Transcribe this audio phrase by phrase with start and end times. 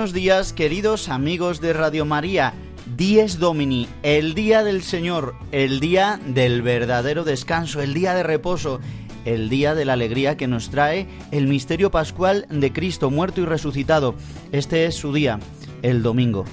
[0.00, 2.54] Buenos días, queridos amigos de Radio María.
[2.96, 8.80] Dies Domini, el día del Señor, el día del verdadero descanso, el día de reposo,
[9.26, 13.44] el día de la alegría que nos trae el misterio pascual de Cristo muerto y
[13.44, 14.14] resucitado.
[14.52, 15.38] Este es su día,
[15.82, 16.46] el domingo.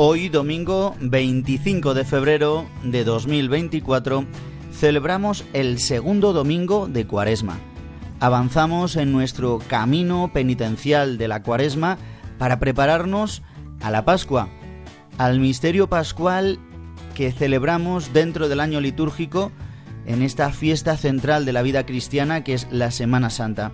[0.00, 4.26] Hoy, domingo 25 de febrero de 2024,
[4.70, 7.58] celebramos el segundo domingo de Cuaresma.
[8.20, 11.98] Avanzamos en nuestro camino penitencial de la Cuaresma
[12.38, 13.42] para prepararnos
[13.80, 14.48] a la Pascua,
[15.18, 16.60] al misterio pascual
[17.16, 19.50] que celebramos dentro del año litúrgico
[20.06, 23.72] en esta fiesta central de la vida cristiana que es la Semana Santa.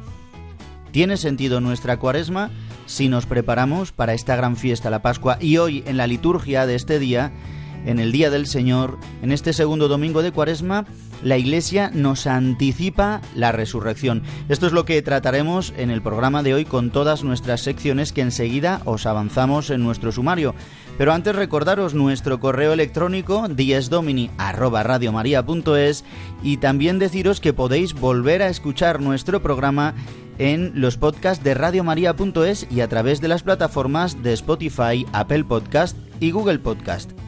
[0.90, 2.50] ¿Tiene sentido nuestra Cuaresma?
[2.86, 6.74] Si nos preparamos para esta gran fiesta, la Pascua, y hoy en la liturgia de
[6.74, 7.32] este día,
[7.84, 10.86] en el Día del Señor, en este segundo domingo de Cuaresma,
[11.22, 14.22] la Iglesia nos anticipa la resurrección.
[14.48, 18.20] Esto es lo que trataremos en el programa de hoy con todas nuestras secciones que
[18.20, 20.54] enseguida os avanzamos en nuestro sumario.
[20.98, 26.04] Pero antes recordaros nuestro correo electrónico diesdomini@radiomaria.es
[26.42, 29.94] y también deciros que podéis volver a escuchar nuestro programa
[30.38, 35.96] en los podcasts de radiomaria.es y a través de las plataformas de Spotify, Apple Podcast
[36.20, 37.23] y Google Podcast.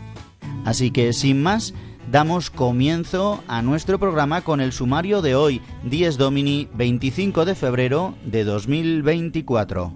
[0.66, 1.74] Así que sin más,
[2.10, 8.16] damos comienzo a nuestro programa con el sumario de hoy, 10 Domini 25 de febrero
[8.24, 9.94] de 2024.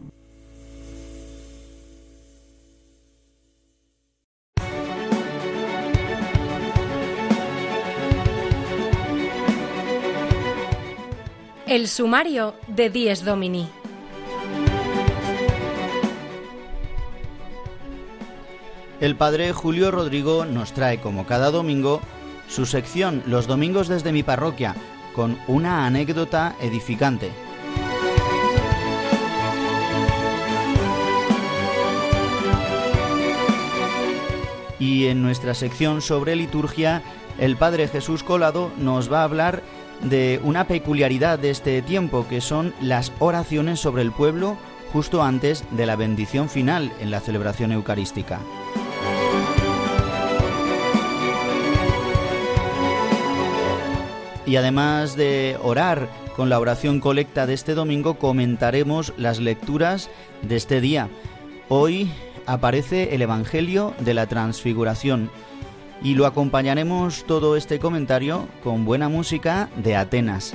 [11.67, 13.80] El sumario de Dies Domini.
[19.01, 22.03] El padre Julio Rodrigo nos trae como cada domingo
[22.49, 24.75] su sección Los domingos desde mi parroquia,
[25.15, 27.31] con una anécdota edificante.
[34.79, 37.03] Y en nuestra sección sobre liturgia,
[37.39, 39.63] el padre Jesús Colado nos va a hablar
[40.03, 44.59] de una peculiaridad de este tiempo, que son las oraciones sobre el pueblo
[44.93, 48.41] justo antes de la bendición final en la celebración eucarística.
[54.51, 60.11] Y además de orar con la oración colecta de este domingo, comentaremos las lecturas
[60.43, 61.09] de este día.
[61.69, 62.11] Hoy
[62.47, 65.31] aparece el Evangelio de la Transfiguración
[66.03, 70.53] y lo acompañaremos todo este comentario con buena música de Atenas.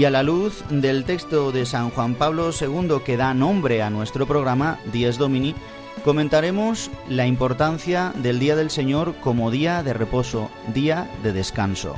[0.00, 3.90] Y a la luz del texto de San Juan Pablo II que da nombre a
[3.90, 5.54] nuestro programa, Dies Domini,
[6.06, 11.96] comentaremos la importancia del Día del Señor como día de reposo, día de descanso.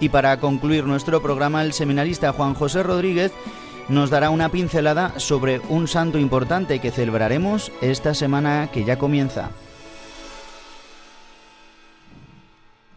[0.00, 3.32] Y para concluir nuestro programa, el seminarista Juan José Rodríguez
[3.90, 9.50] nos dará una pincelada sobre un santo importante que celebraremos esta semana que ya comienza.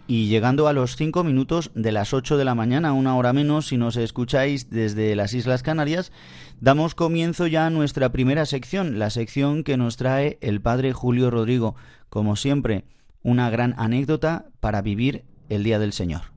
[0.08, 3.68] Y llegando a los 5 minutos de las 8 de la mañana, una hora menos
[3.68, 6.12] si nos escucháis desde las Islas Canarias,
[6.60, 11.32] damos comienzo ya a nuestra primera sección, la sección que nos trae el Padre Julio
[11.32, 11.76] Rodrigo,
[12.10, 12.86] como siempre,
[13.22, 16.34] una gran anécdota para vivir el Día del Señor.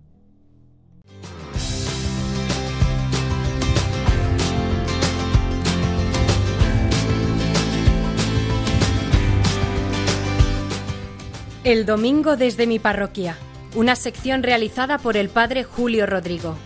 [11.66, 13.36] El domingo desde mi parroquia,
[13.76, 16.56] una sección realizada por el padre Julio Rodrigo.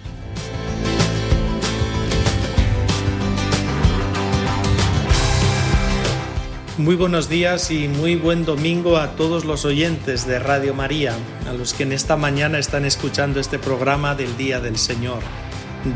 [6.79, 11.12] Muy buenos días y muy buen domingo a todos los oyentes de Radio María,
[11.49, 15.19] a los que en esta mañana están escuchando este programa del Día del Señor,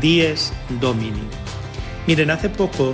[0.01, 0.51] Dies
[0.81, 1.23] Domini.
[2.07, 2.93] Miren, hace poco,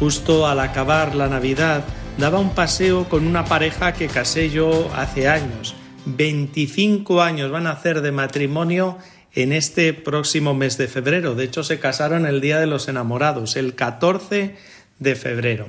[0.00, 1.84] justo al acabar la Navidad,
[2.18, 5.75] daba un paseo con una pareja que casé yo hace años.
[6.06, 8.98] 25 años van a hacer de matrimonio
[9.34, 11.34] en este próximo mes de febrero.
[11.34, 14.56] De hecho, se casaron el Día de los Enamorados, el 14
[14.98, 15.68] de febrero.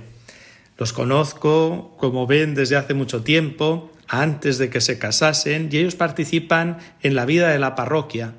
[0.77, 5.95] Los conozco, como ven, desde hace mucho tiempo, antes de que se casasen, y ellos
[5.95, 8.35] participan en la vida de la parroquia.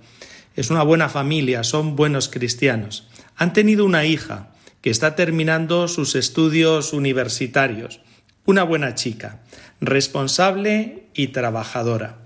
[0.57, 3.09] Es una buena familia, son buenos cristianos.
[3.37, 4.51] Han tenido una hija,
[4.81, 8.01] que está terminando sus estudios universitarios.
[8.45, 9.41] Una buena chica,
[9.81, 12.19] responsable y trabajadora.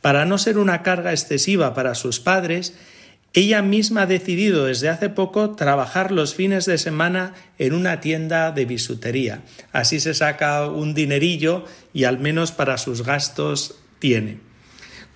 [0.00, 2.74] Para no ser una carga excesiva para sus padres,
[3.34, 8.52] ella misma ha decidido desde hace poco trabajar los fines de semana en una tienda
[8.52, 9.42] de bisutería.
[9.72, 14.40] Así se saca un dinerillo y al menos para sus gastos tiene.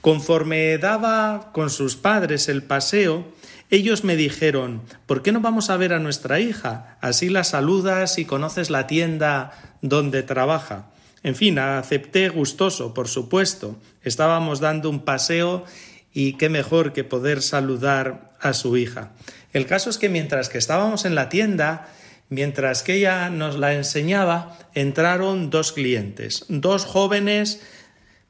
[0.02, 3.32] Conforme daba con sus padres el paseo,
[3.70, 6.98] ellos me dijeron, ¿por qué no vamos a ver a nuestra hija?
[7.00, 10.91] Así la saludas y conoces la tienda donde trabaja.
[11.22, 13.76] En fin, acepté gustoso, por supuesto.
[14.02, 15.64] Estábamos dando un paseo
[16.12, 19.12] y qué mejor que poder saludar a su hija.
[19.52, 21.88] El caso es que mientras que estábamos en la tienda,
[22.28, 27.60] mientras que ella nos la enseñaba, entraron dos clientes, dos jóvenes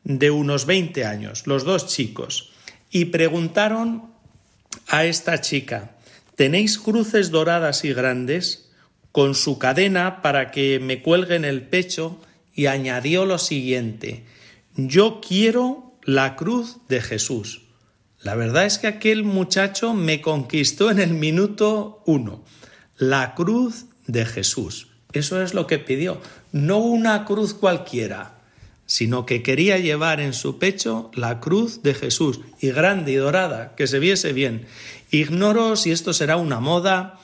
[0.04, 2.52] de unos 20 años, los dos chicos,
[2.90, 4.12] y preguntaron
[4.88, 5.92] a esta chica,
[6.36, 8.68] ¿tenéis cruces doradas y grandes?
[9.12, 12.18] con su cadena para que me cuelgue en el pecho
[12.54, 14.24] y añadió lo siguiente,
[14.76, 17.62] yo quiero la cruz de Jesús.
[18.20, 22.44] La verdad es que aquel muchacho me conquistó en el minuto uno,
[22.96, 24.88] la cruz de Jesús.
[25.12, 26.20] Eso es lo que pidió,
[26.52, 28.38] no una cruz cualquiera,
[28.86, 33.74] sino que quería llevar en su pecho la cruz de Jesús, y grande y dorada,
[33.74, 34.66] que se viese bien.
[35.10, 37.18] Ignoro si esto será una moda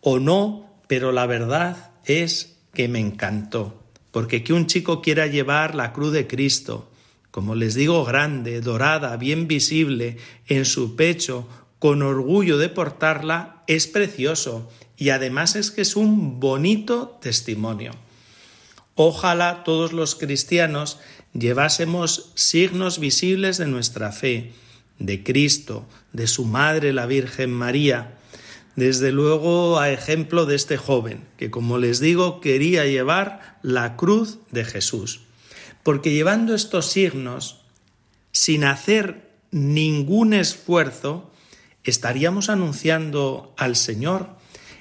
[0.00, 3.82] o no, pero la verdad es que me encantó,
[4.16, 6.88] porque que un chico quiera llevar la cruz de Cristo,
[7.30, 10.16] como les digo, grande, dorada, bien visible,
[10.46, 11.46] en su pecho,
[11.78, 17.92] con orgullo de portarla, es precioso y además es que es un bonito testimonio.
[18.94, 20.98] Ojalá todos los cristianos
[21.34, 24.54] llevásemos signos visibles de nuestra fe,
[24.98, 25.84] de Cristo,
[26.14, 28.15] de su Madre la Virgen María,
[28.76, 34.38] desde luego a ejemplo de este joven, que como les digo quería llevar la cruz
[34.50, 35.22] de Jesús.
[35.82, 37.62] Porque llevando estos signos,
[38.32, 41.32] sin hacer ningún esfuerzo,
[41.84, 44.28] estaríamos anunciando al Señor,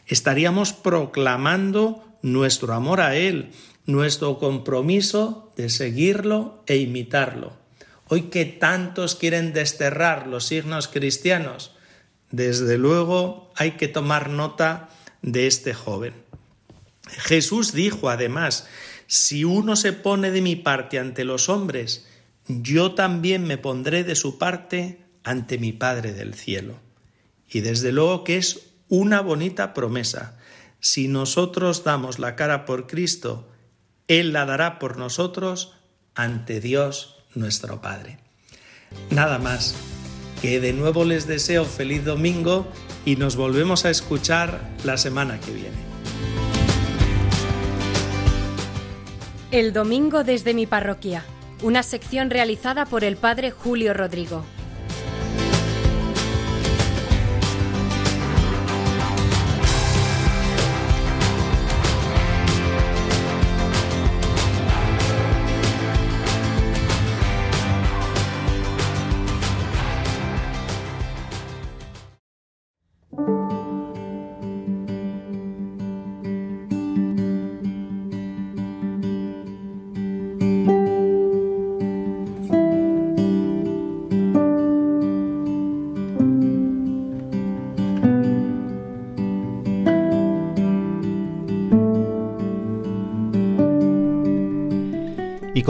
[0.08, 3.52] estaríamos proclamando nuestro amor a Él,
[3.86, 7.54] nuestro compromiso de seguirlo e imitarlo.
[8.08, 11.75] Hoy que tantos quieren desterrar los signos cristianos,
[12.36, 14.90] desde luego hay que tomar nota
[15.22, 16.14] de este joven.
[17.08, 18.68] Jesús dijo además,
[19.08, 22.06] si uno se pone de mi parte ante los hombres,
[22.48, 26.80] yo también me pondré de su parte ante mi Padre del cielo.
[27.50, 30.38] Y desde luego que es una bonita promesa.
[30.80, 33.50] Si nosotros damos la cara por Cristo,
[34.08, 35.74] él la dará por nosotros
[36.14, 38.20] ante Dios nuestro Padre.
[39.10, 39.76] Nada más,
[40.46, 42.68] que de nuevo les deseo feliz domingo
[43.04, 45.78] y nos volvemos a escuchar la semana que viene.
[49.50, 51.26] El domingo desde mi parroquia,
[51.64, 54.46] una sección realizada por el Padre Julio Rodrigo.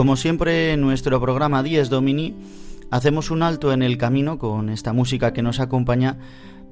[0.06, 2.36] Como siempre en nuestro programa 10 Domini,
[2.92, 6.16] hacemos un alto en el camino con esta música que nos acompaña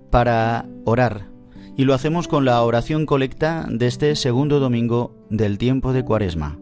[0.08, 1.26] para orar.
[1.76, 6.60] Y lo hacemos con la oración colecta de este segundo domingo del tiempo de Cuaresma.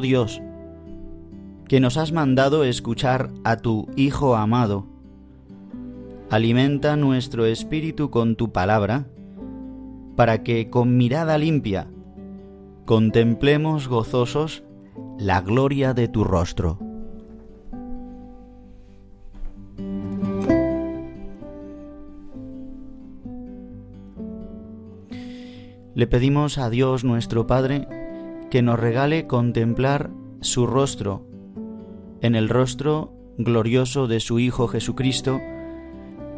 [0.00, 0.42] Dios,
[1.68, 4.86] que nos has mandado escuchar a tu Hijo amado.
[6.30, 9.06] Alimenta nuestro espíritu con tu palabra,
[10.16, 11.88] para que con mirada limpia
[12.84, 14.62] contemplemos gozosos
[15.18, 16.78] la gloria de tu rostro.
[25.94, 27.86] Le pedimos a Dios nuestro Padre
[28.52, 30.10] que nos regale contemplar
[30.42, 31.26] su rostro,
[32.20, 35.40] en el rostro glorioso de su Hijo Jesucristo,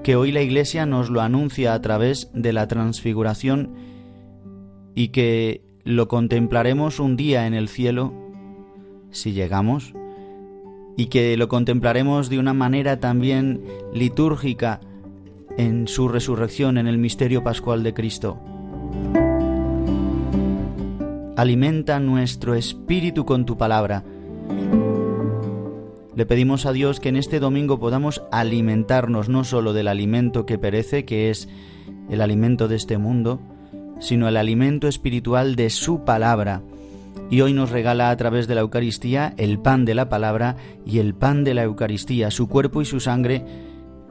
[0.05, 3.75] que hoy la Iglesia nos lo anuncia a través de la transfiguración
[4.95, 8.15] y que lo contemplaremos un día en el cielo,
[9.11, 9.93] si llegamos,
[10.97, 13.61] y que lo contemplaremos de una manera también
[13.93, 14.79] litúrgica
[15.59, 18.39] en su resurrección, en el misterio pascual de Cristo.
[21.37, 24.05] Alimenta nuestro espíritu con tu palabra.
[26.15, 30.59] Le pedimos a Dios que en este domingo podamos alimentarnos no solo del alimento que
[30.59, 31.49] perece, que es
[32.09, 33.41] el alimento de este mundo,
[33.99, 36.63] sino el alimento espiritual de su palabra.
[37.31, 40.55] Y hoy nos regala a través de la Eucaristía el pan de la palabra
[40.87, 43.45] y el pan de la Eucaristía, su cuerpo y su sangre,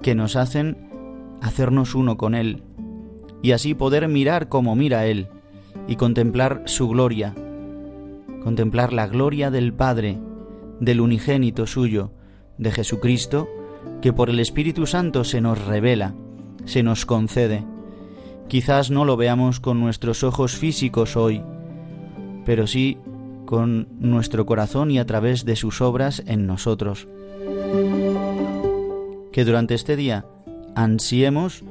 [0.01, 0.89] que nos hacen
[1.41, 2.63] hacernos uno con Él,
[3.41, 5.29] y así poder mirar como mira Él,
[5.87, 7.33] y contemplar su gloria,
[8.43, 10.19] contemplar la gloria del Padre,
[10.79, 12.11] del unigénito suyo,
[12.57, 13.47] de Jesucristo,
[14.01, 16.13] que por el Espíritu Santo se nos revela,
[16.65, 17.65] se nos concede.
[18.47, 21.41] Quizás no lo veamos con nuestros ojos físicos hoy,
[22.45, 22.97] pero sí
[23.45, 27.07] con nuestro corazón y a través de sus obras en nosotros.
[29.31, 30.25] Que durante este día
[30.75, 31.63] ansiemos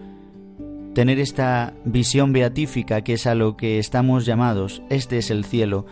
[0.95, 5.87] tener esta visión beatífica que es a lo que estamos llamados, este es el cielo,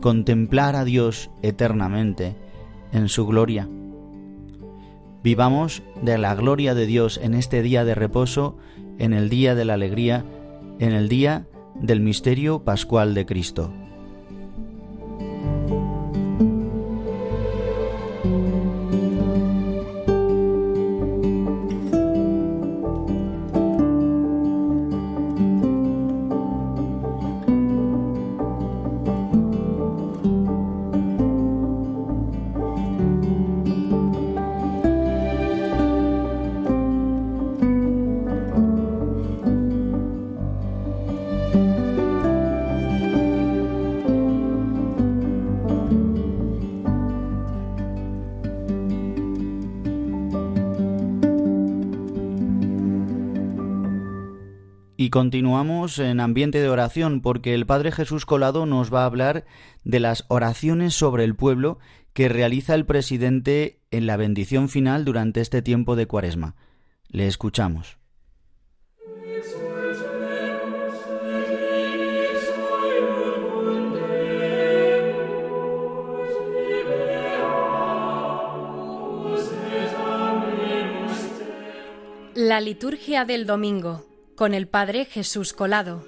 [0.00, 2.36] contemplar a Dios eternamente
[2.92, 3.68] en su gloria.
[5.22, 8.56] Vivamos de la gloria de Dios en este día de reposo,
[8.98, 10.24] en el día de la alegría,
[10.78, 13.72] en el día del misterio pascual de Cristo.
[55.16, 59.46] Continuamos en ambiente de oración porque el Padre Jesús Colado nos va a hablar
[59.82, 61.78] de las oraciones sobre el pueblo
[62.12, 66.54] que realiza el presidente en la bendición final durante este tiempo de Cuaresma.
[67.08, 67.96] Le escuchamos.
[82.34, 84.04] La liturgia del domingo
[84.36, 86.06] con el Padre Jesús Colado.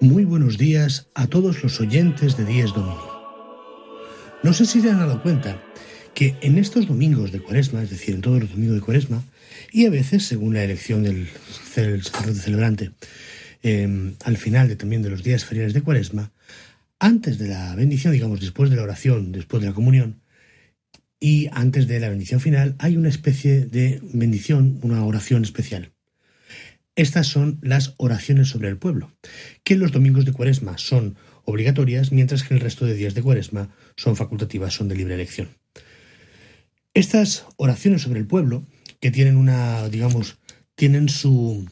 [0.00, 3.12] Muy buenos días a todos los oyentes de Díez Domingo.
[4.42, 5.62] No sé si se han dado cuenta
[6.14, 9.22] que en estos domingos de Cuaresma, es decir, en todos los domingos de Cuaresma,
[9.70, 12.90] y a veces, según la elección del sacerdote celebrante,
[13.62, 16.32] Em, al final de, también de los días feriales de Cuaresma,
[16.98, 20.22] antes de la bendición, digamos, después de la oración, después de la comunión,
[21.18, 25.92] y antes de la bendición final, hay una especie de bendición, una oración especial.
[26.94, 29.12] Estas son las oraciones sobre el pueblo,
[29.64, 33.74] que los domingos de Cuaresma son obligatorias, mientras que el resto de días de Cuaresma
[33.96, 35.48] son facultativas, son de libre elección.
[36.94, 38.64] Estas oraciones sobre el pueblo,
[39.00, 40.38] que tienen una, digamos,
[40.74, 41.68] tienen su,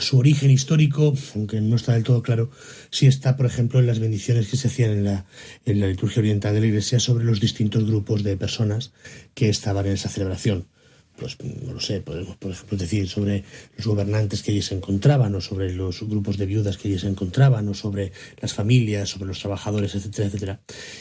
[0.00, 2.50] su origen histórico, aunque no está del todo claro,
[2.90, 5.26] si está, por ejemplo, en las bendiciones que se hacían en la,
[5.64, 8.92] en la liturgia oriental de la Iglesia sobre los distintos grupos de personas
[9.34, 10.66] que estaban en esa celebración.
[11.18, 13.42] Pues no lo sé, podemos, por ejemplo, decir sobre
[13.76, 17.08] los gobernantes que allí se encontraban, o sobre los grupos de viudas que allí se
[17.08, 20.60] encontraban, o sobre las familias, sobre los trabajadores, etcétera, etcétera.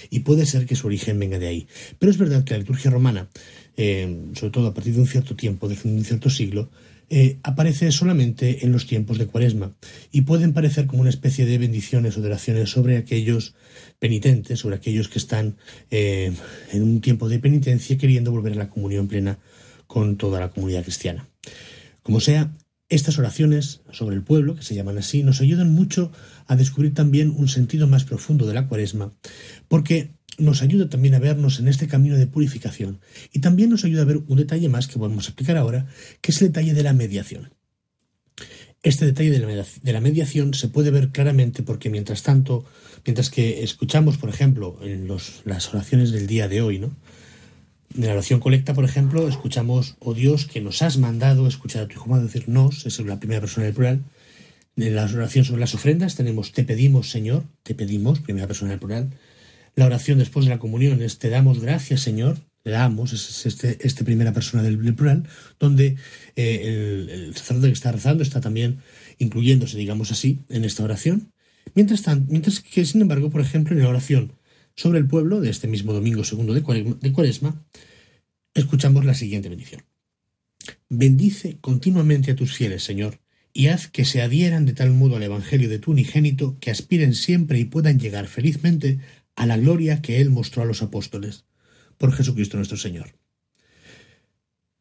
[0.10, 1.67] Y puede ser que su origen venga de ahí.
[2.00, 3.29] Pero es verdad que la liturgia romana,
[3.75, 6.72] eh, sobre todo a partir de un cierto tiempo, de un cierto siglo,
[7.10, 9.74] eh, aparece solamente en los tiempos de Cuaresma
[10.12, 13.56] y pueden parecer como una especie de bendiciones o de oraciones sobre aquellos
[14.00, 15.56] penitentes, sobre aquellos que están
[15.90, 16.34] eh,
[16.72, 19.40] en un tiempo de penitencia queriendo volver a la comunión plena
[19.88, 21.30] con toda la comunidad cristiana.
[22.04, 22.52] Como sea,
[22.90, 26.12] estas oraciones sobre el pueblo, que se llaman así, nos ayudan mucho
[26.46, 29.14] a descubrir también un sentido más profundo de la cuaresma,
[29.68, 33.00] porque nos ayuda también a vernos en este camino de purificación
[33.32, 35.88] y también nos ayuda a ver un detalle más que podemos explicar ahora,
[36.22, 37.50] que es el detalle de la mediación.
[38.84, 42.63] Este detalle de la mediación se puede ver claramente porque mientras tanto,
[43.06, 46.96] mientras que escuchamos, por ejemplo, en las oraciones del día de hoy, ¿no?
[47.96, 51.88] En la oración colecta, por ejemplo, escuchamos, oh Dios, que nos has mandado escuchar a
[51.88, 54.03] tu hijo decir nos, es la primera persona del plural.
[54.75, 58.79] En la oración sobre las ofrendas tenemos te pedimos, Señor, te pedimos, primera persona del
[58.79, 59.10] plural.
[59.78, 63.78] La oración después de la comunión es te damos gracias, Señor, le damos, es este,
[63.86, 65.30] este primera persona del, plural,
[65.60, 65.98] donde
[66.36, 68.80] eh, el, sacerdote que está rezando está también
[69.20, 71.32] incluyéndose, digamos así, en esta oración.
[71.76, 74.34] Mientras, tanto, mientras que, sin embargo, por ejemplo, en la oración
[74.76, 76.64] sobre el pueblo de este mismo domingo segundo de
[77.14, 77.64] Cuaresma,
[78.56, 79.84] escuchamos la siguiente bendición.
[80.90, 83.20] Bendice continuamente a tus fieles, Señor,
[83.54, 87.14] y haz que se adhieran de tal modo al Evangelio de tu unigénito que aspiren
[87.16, 89.00] siempre y puedan llegar felizmente
[89.38, 91.46] a la gloria que Él mostró a los apóstoles.
[91.98, 93.15] Por Jesucristo nuestro Señor.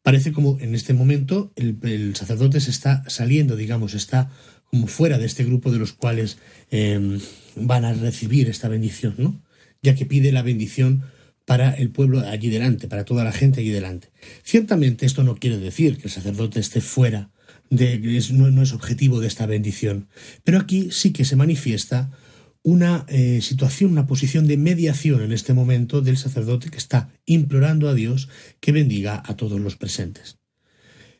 [0.03, 4.29] Parece como en este momento el, sacerdote se está saliendo, digamos, está
[4.65, 6.37] como fuera de este grupo de los cuales
[6.71, 7.19] eh,
[7.55, 9.41] van a recibir esta bendición, ¿no?
[9.81, 11.03] ya que pide la bendición
[11.45, 14.09] para el pueblo allí delante, para toda la gente allí delante.
[14.43, 17.31] Ciertamente esto no quiere decir que el sacerdote esté fuera,
[17.69, 17.99] de,
[18.31, 20.07] no, es objetivo de esta bendición,
[20.43, 22.11] pero aquí sí que se manifiesta
[22.63, 27.89] una eh, situación, una posición de mediación en este momento del sacerdote que está implorando
[27.89, 30.37] a Dios que bendiga a todos los presentes.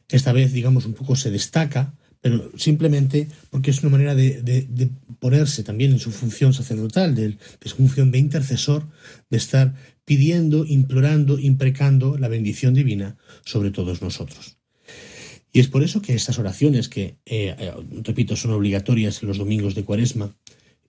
[0.09, 5.63] Esta vez, digamos, un poco se destaca pero simplemente porque es una manera de, ponerse
[5.63, 8.87] también en su función sacerdotal, de, su función de intercesor,
[9.29, 14.57] de estar pidiendo, implorando, imprecando la bendición divina sobre todos nosotros.
[15.53, 17.73] Y es por eso que estas oraciones, que, eh, eh,
[18.03, 20.35] repito, son obligatorias en los domingos de Cuaresma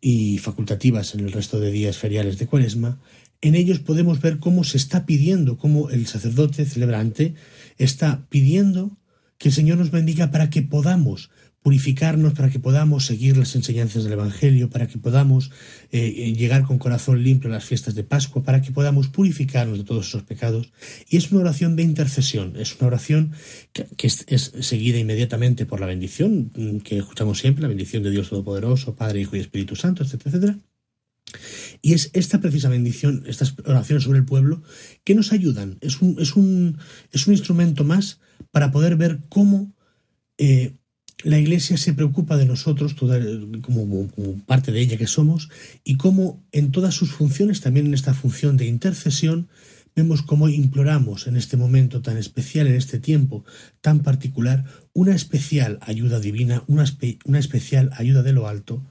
[0.01, 3.01] y facultativas en el resto de días feriales de Cuaresma,
[3.41, 7.35] en ellos podemos ver cómo se está pidiendo, cómo el sacerdote celebrante
[7.77, 8.97] está pidiendo
[9.39, 11.31] que el Señor nos bendiga para que podamos
[11.63, 15.51] purificarnos, para que podamos seguir las enseñanzas del Evangelio, para que podamos
[15.91, 19.79] eh, eh, llegar con corazón limpio a las fiestas de Pascua, para que podamos purificarnos
[19.79, 20.73] de todos esos pecados.
[21.09, 23.33] Y es una oración de intercesión, es una oración
[23.73, 28.31] que, es, seguida inmediatamente por la bendición mm, que escuchamos siempre, la bendición de Dios
[28.31, 30.59] Todopoderoso, Padre, Hijo y Espíritu Santo, etcétera, etcétera.
[31.83, 34.63] Y es esta precisa bendición, estas oraciones sobre el pueblo,
[35.05, 35.79] que nos ayudan.
[35.81, 36.79] Es un, es un,
[37.13, 39.75] es un instrumento más para poder ver cómo
[40.39, 40.78] eh,
[41.25, 43.19] la Iglesia se preocupa de nosotros, toda,
[43.61, 44.09] como,
[44.47, 45.49] parte de ella que somos,
[45.85, 49.49] y cómo en todas sus funciones, también en esta función de intercesión,
[49.97, 53.45] vemos cómo imploramos en este momento tan especial, en este tiempo
[53.81, 56.85] tan particular, una especial ayuda divina, una,
[57.25, 58.87] una especial ayuda de lo alto,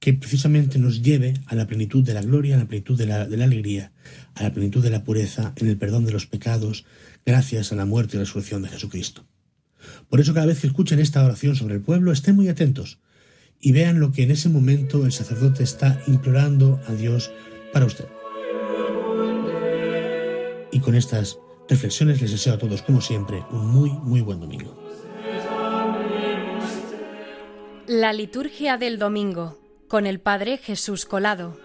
[0.00, 3.26] que precisamente nos lleve a la plenitud de la gloria, a la plenitud de la,
[3.26, 3.92] de la alegría,
[4.34, 6.84] a la plenitud de la pureza, en el perdón de los pecados,
[7.24, 9.24] gracias a la muerte y resurrección de Jesucristo.
[10.08, 12.98] Por eso cada vez que escuchen esta oración sobre el pueblo, estén muy atentos
[13.60, 17.30] y vean lo que en ese momento el sacerdote está implorando a Dios
[17.72, 18.06] para usted.
[20.70, 24.76] Y con estas reflexiones les deseo a todos, como siempre, un muy, muy buen domingo.
[27.86, 31.63] La liturgia del domingo con el Padre Jesús Colado.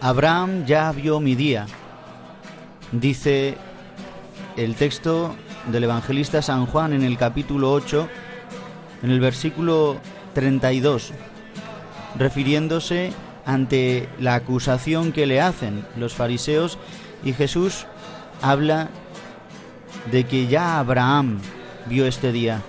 [0.00, 1.66] Abraham ya vio mi día,
[2.92, 3.56] dice
[4.56, 5.34] el texto
[5.72, 8.08] del evangelista San Juan en el capítulo 8,
[9.02, 9.96] en el versículo
[10.34, 11.12] 32,
[12.16, 13.12] refiriéndose
[13.44, 16.78] ante la acusación que le hacen los fariseos
[17.24, 17.86] y Jesús
[18.40, 18.90] habla
[20.12, 21.40] de que ya Abraham
[21.86, 22.62] vio este día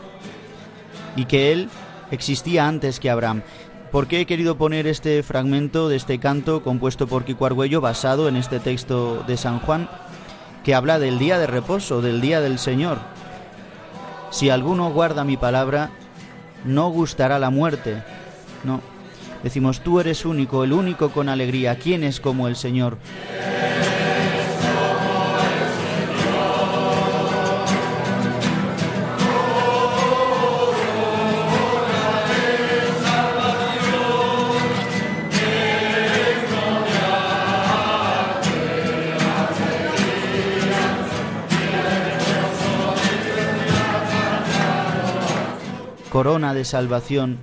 [1.16, 1.70] y que él
[2.10, 3.44] existía antes que Abraham.
[3.92, 8.28] ¿Por qué he querido poner este fragmento de este canto compuesto por Kiko Argüello basado
[8.28, 9.90] en este texto de San Juan
[10.64, 13.00] que habla del día de reposo, del día del Señor?
[14.30, 15.90] Si alguno guarda mi palabra,
[16.66, 18.04] no gustará la muerte.
[18.64, 18.80] No.
[19.42, 21.80] Decimos, tú eres único, el único con alegría.
[21.80, 22.98] ¿Quién es como el Señor?
[46.20, 47.38] Corona de salvación,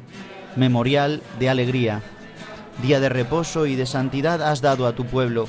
[0.54, 2.02] memorial de alegría,
[2.82, 5.46] día de reposo y de santidad has dado a tu pueblo.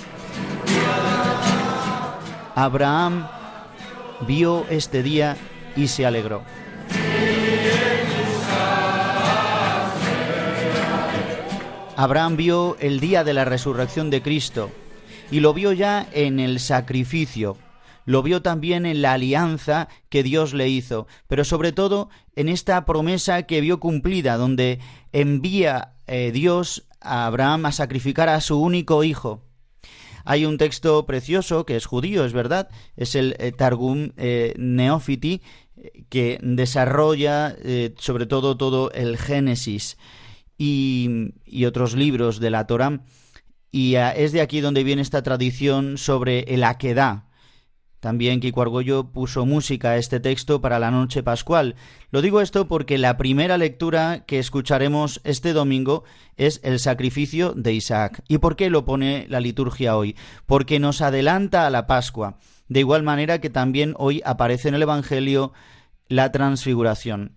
[2.56, 3.28] Abraham
[4.26, 5.36] vio este día
[5.76, 6.42] y se alegró.
[11.98, 14.72] Abraham vio el día de la resurrección de Cristo
[15.32, 17.58] y lo vio ya en el sacrificio,
[18.08, 22.86] lo vio también en la alianza que Dios le hizo, pero sobre todo en esta
[22.86, 24.80] promesa que vio cumplida, donde
[25.12, 29.44] envía eh, Dios a Abraham a sacrificar a su único hijo.
[30.24, 35.42] Hay un texto precioso que es judío, es verdad, es el eh, Targum eh, Neofiti,
[36.08, 37.56] que desarrolla
[37.98, 39.98] sobre todo todo el Génesis
[40.58, 41.34] y,
[41.66, 43.02] otros libros de la Torah.
[43.70, 47.27] Y es de aquí donde viene esta tradición sobre el Akedah,
[48.00, 51.76] también Kiko Argollo puso música a este texto para la noche pascual.
[52.12, 56.04] Lo digo esto porque la primera lectura que escucharemos este domingo
[56.36, 58.24] es el sacrificio de Isaac.
[58.28, 60.16] ¿Y por qué lo pone la liturgia hoy?
[60.46, 62.38] Porque nos adelanta a la Pascua.
[62.68, 65.54] De igual manera que también hoy aparece en el Evangelio
[66.08, 67.34] la transfiguración.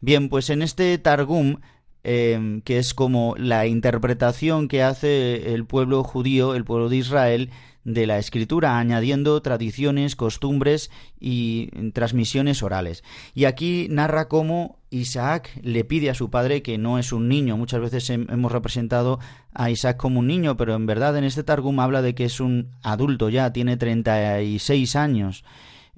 [0.00, 1.56] Bien, pues en este Targum
[2.04, 7.50] em, que es como la interpretación que hace el pueblo judío, el pueblo de Israel,
[7.88, 13.02] de la escritura, añadiendo tradiciones, costumbres y transmisiones orales.
[13.34, 17.56] Y aquí narra cómo Isaac le pide a su padre que no es un niño.
[17.56, 19.20] Muchas veces hemos representado
[19.54, 22.40] a Isaac como un niño, pero en verdad en este Targum habla de que es
[22.40, 25.44] un adulto ya, tiene 36 años.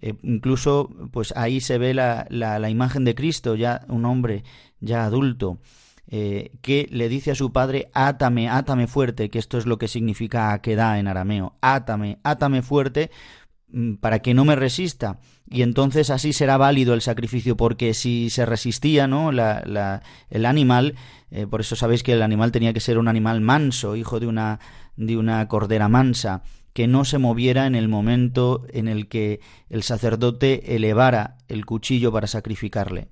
[0.01, 4.45] Eh, incluso, pues ahí se ve la, la imagen de Cristo, ya un hombre
[4.79, 5.59] ya adulto.
[6.13, 9.87] Eh, que le dice a su padre, átame, átame fuerte, que esto es lo que
[9.87, 13.13] significa da en arameo, átame, átame fuerte
[13.69, 15.21] mm, para que no me resista.
[15.49, 19.31] Y entonces así será válido el sacrificio, porque si se resistía, ¿no?
[19.31, 20.97] La, el animal,
[21.31, 24.27] eh, por eso sabéis que el animal tenía que ser un animal manso, hijo de
[24.27, 24.59] una,
[24.97, 26.43] de una cordera mansa,
[26.73, 32.11] que no se moviera en el momento en el que el sacerdote elevara el cuchillo
[32.11, 33.09] para sacrificarle.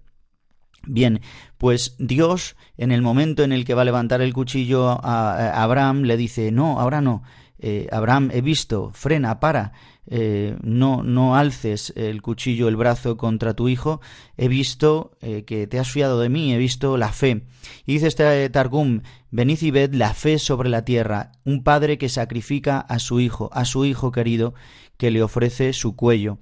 [0.88, 1.20] Bien,
[1.58, 6.02] pues Dios, en el momento en el que va a levantar el cuchillo a, Abraham,
[6.02, 7.22] le dice, no, ahora no,
[7.58, 9.72] eh, Abraham, he visto, frena, para,
[10.06, 14.00] eh, no, no alces el cuchillo, el brazo contra tu hijo,
[14.38, 17.42] he visto eh, que te has fiado de mí, he visto la fe.
[17.84, 22.08] Y dice este Targum, venid y ved la fe sobre la tierra, un padre que
[22.08, 24.54] sacrifica a su hijo, a su hijo querido,
[24.96, 26.38] que le ofrece su cuello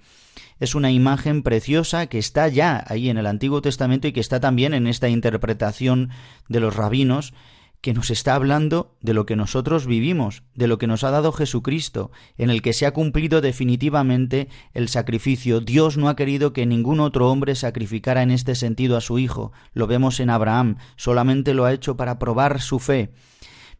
[0.58, 4.40] es una imagen preciosa que está ya ahí en el Antiguo Testamento y que está
[4.40, 6.10] también en esta interpretación
[6.48, 7.34] de los rabinos
[7.80, 11.30] que nos está hablando de lo que nosotros vivimos, de lo que nos ha dado
[11.30, 15.60] Jesucristo, en el que se ha cumplido definitivamente el sacrificio.
[15.60, 19.52] Dios no ha querido que ningún otro hombre sacrificara en este sentido a su Hijo.
[19.72, 23.12] Lo vemos en Abraham, solamente lo ha hecho para probar su fe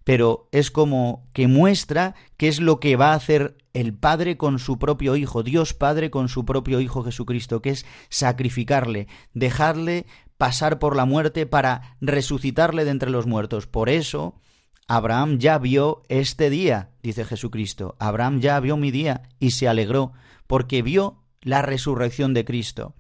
[0.06, 4.58] pero es como que muestra qué es lo que va a hacer el Padre con
[4.58, 10.06] su propio Hijo, Dios Padre con su propio Hijo Jesucristo, que es sacrificarle, dejarle
[10.38, 13.66] pasar por la muerte para resucitarle de entre los muertos.
[13.66, 14.40] Por eso,
[14.88, 17.96] Abraham ya vio este día, dice Jesucristo.
[17.98, 20.12] Abraham ya vio mi día y se alegró,
[20.46, 22.94] porque vio la resurrección de Cristo.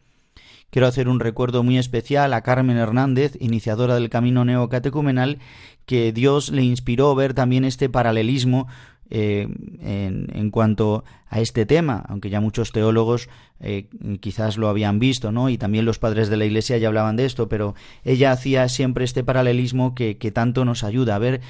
[0.68, 5.38] Quiero hacer un recuerdo muy especial a Carmen Hernández, iniciadora del camino neocatecumenal,
[5.86, 8.66] que Dios le inspiró ver también este paralelismo
[9.10, 9.48] eh,
[9.80, 13.28] en, cuanto a este tema, aunque ya muchos teólogos
[13.60, 13.88] eh,
[14.20, 15.48] quizás lo habían visto, ¿no?
[15.48, 19.04] Y también los padres de la Iglesia ya hablaban de esto, pero ella hacía siempre
[19.04, 21.40] este paralelismo que, que tanto nos ayuda a ver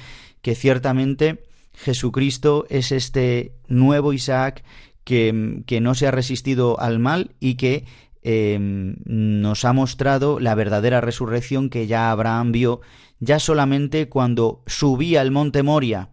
[0.41, 1.43] que ciertamente
[1.73, 4.63] Jesucristo es este nuevo Isaac
[5.03, 7.85] que, que no se ha resistido al mal y que
[8.23, 12.81] em, nos ha mostrado la verdadera resurrección que ya Abraham vio
[13.19, 16.09] ya solamente cuando subía al monte Moria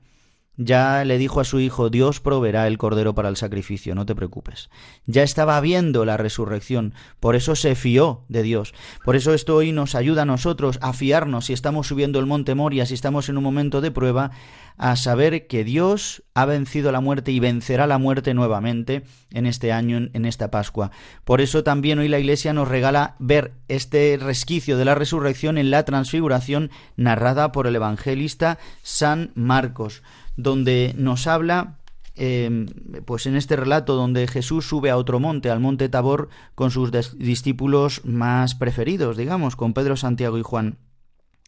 [0.57, 4.15] ya le dijo a su hijo, Dios proveerá el cordero para el sacrificio, no te
[4.15, 4.71] preocupes.
[5.07, 8.75] Ya estaba viendo la resurrección, por eso se fió de Dios.
[9.05, 12.55] Por eso esto hoy nos ayuda a nosotros a fiarnos si estamos subiendo el monte
[12.55, 14.31] Moria, si estamos en un momento de prueba,
[14.77, 19.73] a saber que Dios ha vencido la muerte y vencerá la muerte nuevamente en este
[19.73, 20.91] año, en esta Pascua.
[21.25, 25.71] Por eso también hoy la Iglesia nos regala ver este resquicio de la resurrección en
[25.71, 30.03] la transfiguración narrada por el evangelista San Marcos
[30.37, 31.79] donde nos habla
[32.17, 32.67] em,
[33.05, 36.91] pues en este relato donde Jesús sube a otro monte, al monte Tabor, con sus
[37.19, 40.79] discípulos más preferidos, digamos, con Pedro, Santiago y Juan.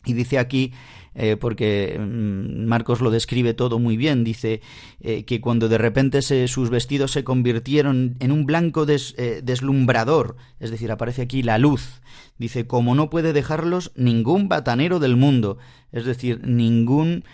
[0.07, 0.73] Y dice aquí,
[1.17, 4.61] eh, porque mm, Marcos lo describe todo muy bien, dice
[5.01, 10.71] eh, que cuando de repente sus vestidos se convirtieron en un blanco eh, deslumbrador, es
[10.71, 12.03] decir, aparece aquí la luz,
[12.39, 15.59] dice, como no puede dejarlos ningún batanero del mundo,
[15.91, 17.25] es decir, ningún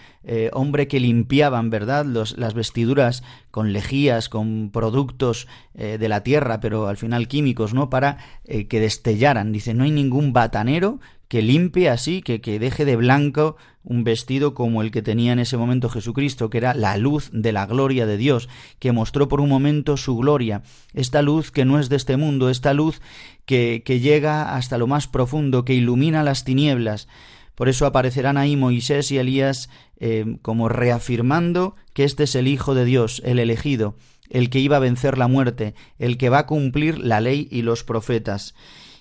[0.53, 6.97] hombre que limpiaban, ¿verdad?, las vestiduras con lejías, con productos de la tierra, pero al
[6.97, 12.43] final químicos, ¿no?, para que destellaran, dice, no hay ningún batanero que limpie así, que,
[12.43, 16.59] que deje de blanco un vestido como el que tenía en ese momento Jesucristo, que
[16.59, 20.63] era la luz de la gloria de Dios, que mostró por un momento su gloria,
[20.93, 23.01] esta luz que no es de este mundo, esta luz
[23.47, 27.09] que, que llega hasta lo más profundo, que ilumina las tinieblas.
[27.55, 32.75] Por eso aparecerán ahí Moisés y Elías eh, como reafirmando que este es el Hijo
[32.75, 33.95] de Dios, el elegido,
[34.31, 37.62] el que iba a vencer la muerte, el que va a cumplir la ley y
[37.62, 38.55] los profetas.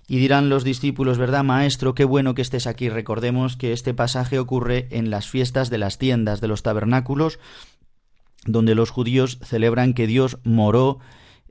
[0.08, 1.96] Y dirán los discípulos, ¿verdad, maestro?
[1.96, 2.90] Qué bueno que estés aquí.
[2.90, 7.40] Recordemos que este pasaje ocurre en las fiestas de las tiendas, de los tabernáculos,
[8.46, 11.00] donde los judíos celebran que Dios moró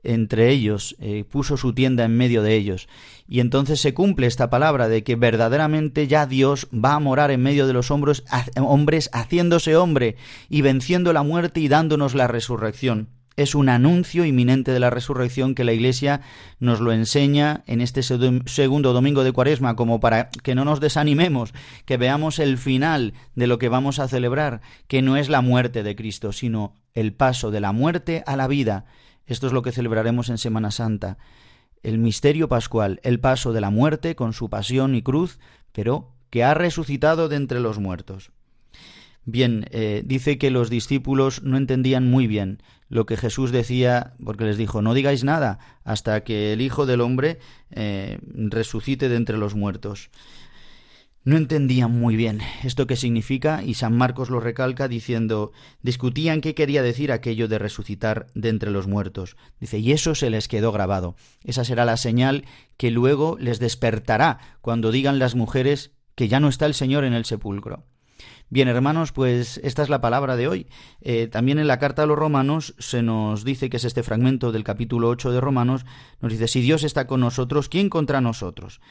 [0.03, 2.87] entre ellos, eh, puso su tienda en medio de ellos.
[3.27, 7.41] Y entonces se cumple esta palabra de que verdaderamente ya Dios va a morar en
[7.41, 8.23] medio de los hombres,
[8.57, 10.15] hombres haciéndose hombre
[10.49, 15.55] y venciendo la muerte y dándonos la resurrección es un anuncio inminente de la resurrección
[15.55, 16.21] que la Iglesia
[16.59, 21.53] nos lo enseña en este segundo domingo de Cuaresma, como para que no nos desanimemos,
[21.85, 25.83] que veamos el final de lo que vamos a celebrar, que no es la muerte
[25.83, 28.85] de Cristo, sino el paso de la muerte a la vida.
[29.31, 31.17] Esto es lo que celebraremos en Semana Santa.
[31.83, 35.39] El misterio pascual, el paso de la muerte con su pasión y cruz,
[35.71, 38.31] pero que ha resucitado de entre los muertos.
[39.23, 44.43] Bien, eh, dice que los discípulos no entendían muy bien lo que Jesús decía, porque
[44.43, 47.39] les dijo, no digáis nada hasta que el Hijo del Hombre
[47.69, 50.09] eh, resucite de entre los muertos.
[51.23, 55.51] No entendían muy bien esto que significa y San Marcos lo recalca diciendo,
[55.83, 59.37] discutían qué quería decir aquello de resucitar de entre los muertos.
[59.59, 61.15] Dice, y eso se les quedó grabado.
[61.43, 66.49] Esa será la señal que luego les despertará cuando digan las mujeres que ya no
[66.49, 67.85] está el Señor en el sepulcro.
[68.49, 70.67] Bien, hermanos, pues esta es la palabra de hoy.
[70.99, 74.51] Eh, también en la carta a los romanos se nos dice, que es este fragmento
[74.51, 75.85] del capítulo 8 de Romanos,
[76.19, 78.81] nos dice, si Dios está con nosotros, ¿quién contra nosotros?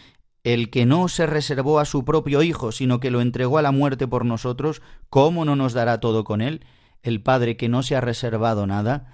[0.43, 3.73] El que no se reservó a su propio Hijo, sino que lo entregó a la
[3.73, 6.65] muerte por nosotros, ¿cómo no nos dará todo con él?
[7.03, 9.13] El Padre que no se ha reservado nada,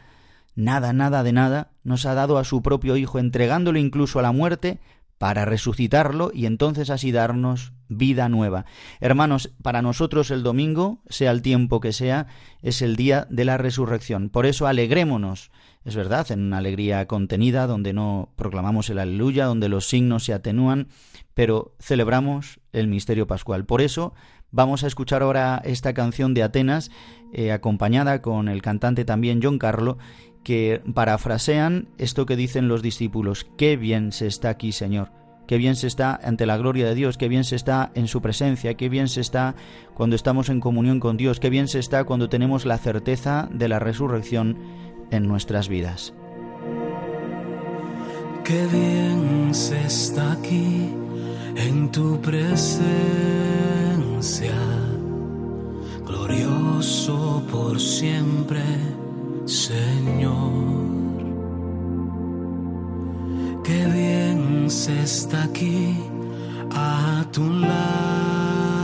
[0.55, 4.33] nada, nada de nada, nos ha dado a su propio Hijo, entregándolo incluso a la
[4.33, 4.79] muerte,
[5.19, 8.67] para resucitarlo y entonces así darnos vida nueva.
[9.01, 12.27] Hermanos, para nosotros el domingo, sea el tiempo que sea,
[12.63, 14.29] es el día de la resurrección.
[14.29, 15.51] Por eso alegrémonos,
[15.85, 20.35] es verdad, en una alegría contenida, donde no proclamamos el aleluya, donde los signos se
[20.35, 20.89] atenúan,
[21.37, 23.67] pero celebramos el misterio pascual.
[23.67, 24.15] Por eso
[24.51, 26.91] vamos a escuchar ahora esta canción de Atenas,
[27.35, 29.99] eh, acompañada con el cantante también John Carlo,
[30.43, 35.13] que parafrasean esto que dicen los discípulos, qué bien se está aquí, Señor,
[35.47, 38.23] qué bien se está ante la gloria de Dios, qué bien se está en su
[38.23, 39.57] presencia, qué bien se está
[39.93, 43.69] cuando estamos en comunión con Dios, qué bien se está cuando tenemos la certeza de
[43.69, 44.57] la resurrección
[45.11, 46.15] en nuestras vidas.
[48.43, 50.89] Qué bien se está aquí
[51.57, 52.85] en tu presencia,
[56.07, 58.63] glorioso por siempre
[59.47, 60.53] Señor.
[63.63, 65.97] Qué bien se está aquí
[66.73, 68.83] a tu lado,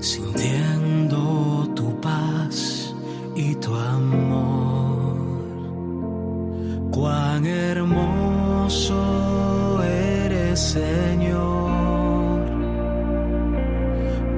[0.00, 2.94] sintiendo tu paz
[3.36, 5.16] y tu amor.
[6.90, 8.96] Cuán hermoso
[10.56, 11.70] Señor.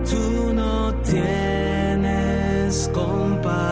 [0.08, 3.62] Tú no tienes comparación.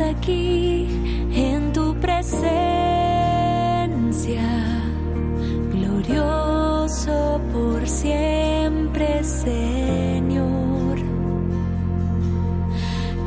[0.00, 0.86] Aquí
[1.32, 2.60] en tu presencia.
[7.52, 10.98] por siempre, Señor.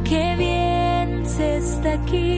[0.03, 2.32] Qué bien se está aquí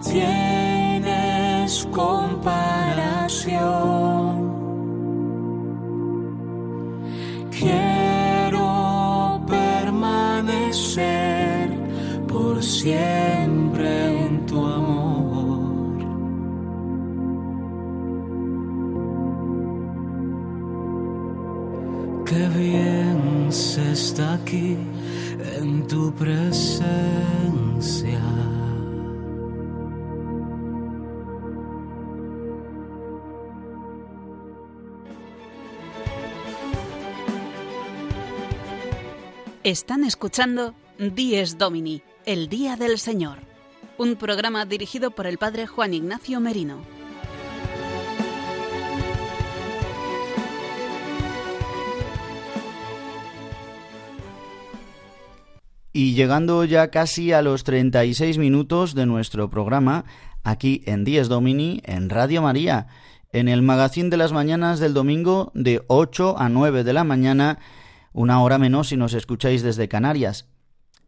[0.00, 3.56] tienes comparación.
[7.50, 10.96] Quiero permanecer
[12.28, 15.96] por siempre en tu amor.
[22.24, 24.76] Qué bien se está aquí
[25.58, 26.55] en tu presencia
[39.66, 43.38] Están escuchando Dies Domini, el Día del Señor,
[43.98, 46.78] un programa dirigido por el Padre Juan Ignacio Merino.
[55.92, 60.04] Y llegando ya casi a los 36 minutos de nuestro programa,
[60.44, 62.86] aquí en Dies Domini, en Radio María,
[63.32, 67.58] en el magazín de las mañanas del domingo de 8 a 9 de la mañana,
[68.16, 70.48] una hora menos si nos escucháis desde Canarias.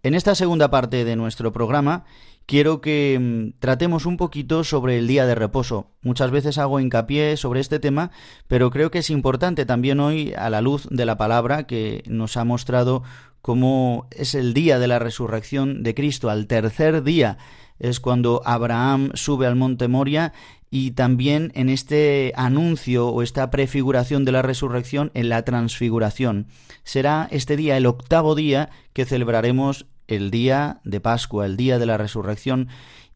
[0.02, 2.04] En esta segunda parte de nuestro programa
[2.44, 5.90] quiero que mm, tratemos un poquito sobre el día de reposo.
[6.02, 8.10] Muchas veces hago hincapié sobre este tema,
[8.46, 12.36] pero creo que es importante también hoy a la luz de la palabra que nos
[12.36, 13.02] ha mostrado
[13.40, 17.38] cómo es el día de la resurrección de Cristo, al tercer día
[17.78, 20.32] es cuando Abraham sube al monte Moria
[20.70, 26.46] y también en este anuncio o esta prefiguración de la resurrección en la transfiguración.
[26.84, 31.86] Será este día, el octavo día, que celebraremos el día de Pascua, el día de
[31.86, 32.68] la resurrección,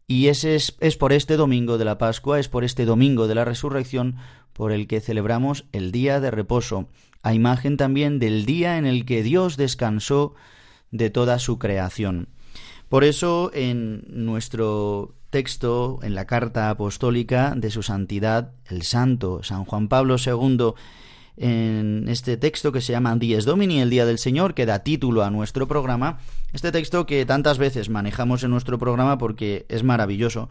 [0.06, 3.34] y ese es, es por este domingo de la Pascua, es por este domingo de
[3.34, 4.16] la resurrección,
[4.52, 6.88] por el que celebramos el día de reposo,
[7.22, 10.34] a imagen también del día en el que Dios descansó
[10.90, 12.28] de toda su creación.
[12.88, 19.64] Por eso en nuestro texto, en la carta apostólica de su santidad, el santo San
[19.64, 20.74] Juan Pablo II,
[21.38, 25.24] en este texto que se llama Dies Domini, el Día del Señor, que da título
[25.24, 26.20] a nuestro programa,
[26.52, 30.50] este texto que tantas veces manejamos en nuestro programa porque es maravilloso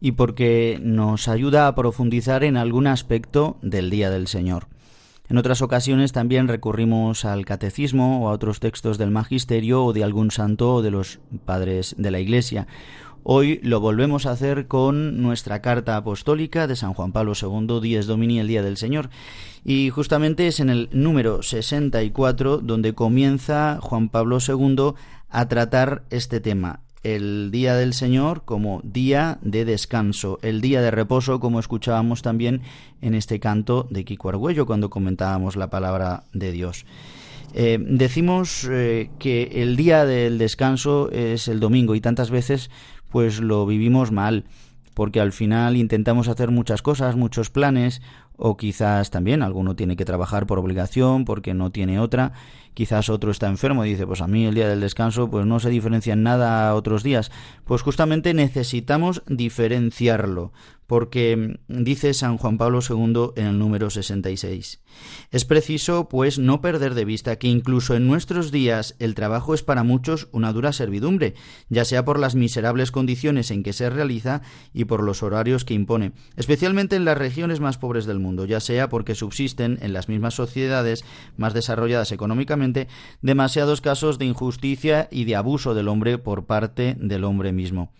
[0.00, 4.68] y porque nos ayuda a profundizar en algún aspecto del Día del Señor.
[5.28, 10.04] En otras ocasiones también recurrimos al catecismo o a otros textos del magisterio o de
[10.04, 12.66] algún santo o de los padres de la Iglesia.
[13.22, 18.06] Hoy lo volvemos a hacer con nuestra carta apostólica de San Juan Pablo II, Dies
[18.06, 19.08] Domini, el Día del Señor.
[19.64, 24.92] Y justamente es en el número 64 donde comienza Juan Pablo II
[25.30, 30.90] a tratar este tema, el día del Señor como día de descanso, el día de
[30.90, 32.62] reposo, como escuchábamos también
[33.00, 36.86] en este canto de Kiko Argüello cuando comentábamos la palabra de Dios.
[37.52, 42.70] Eh, decimos eh, que el día del descanso es el domingo y tantas veces
[43.10, 44.44] pues lo vivimos mal
[44.94, 48.00] porque al final intentamos hacer muchas cosas, muchos planes,
[48.36, 52.32] o quizás también alguno tiene que trabajar por obligación porque no tiene otra,
[52.74, 55.60] quizás otro está enfermo y dice, pues a mí el día del descanso pues no
[55.60, 57.30] se diferencia en nada a otros días.
[57.64, 60.52] Pues justamente necesitamos diferenciarlo,
[60.86, 64.80] porque dice San Juan Pablo II en el número 66.
[65.30, 69.62] Es preciso, pues, no perder de vista que incluso en nuestros días el trabajo es
[69.62, 71.34] para muchos una dura servidumbre,
[71.68, 75.74] ya sea por las miserables condiciones en que se realiza y por los horarios que
[75.74, 80.08] impone, especialmente en las regiones más pobres del mundo, ya sea porque subsisten en las
[80.08, 81.04] mismas sociedades
[81.36, 82.63] más desarrolladas económicamente
[83.20, 87.90] demasiados casos de injusticia y de abuso del hombre por parte del hombre mismo.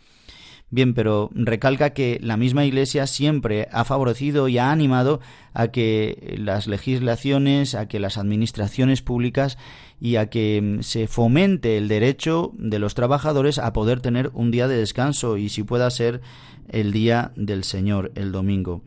[0.71, 5.21] Bien, pero recalca que la misma Iglesia siempre ha favorecido y ha animado
[5.53, 9.57] a que las legislaciones, a que las administraciones públicas
[10.01, 14.51] y a que mm, se fomente el derecho de los trabajadores a poder tener un
[14.51, 16.23] día de descanso y si pueda ser
[16.69, 18.83] el día del Señor, el domingo.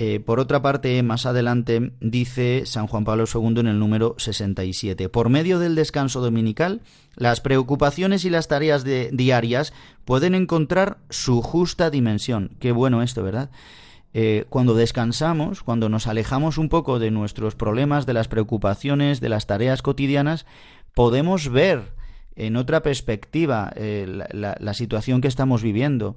[0.00, 5.08] Eh, por otra parte, más adelante dice San Juan Pablo II en el número 67,
[5.08, 6.82] por medio del descanso dominical,
[7.16, 9.72] las preocupaciones y las tareas diarias
[10.04, 12.52] pueden encontrar su justa dimensión.
[12.60, 13.50] Qué bueno esto, ¿verdad?
[14.14, 19.30] Eh, cuando descansamos, cuando nos alejamos un poco de nuestros problemas, de las preocupaciones, de
[19.30, 20.46] las tareas cotidianas,
[20.94, 21.92] podemos ver
[22.36, 26.14] en otra perspectiva eh, la situación que estamos viviendo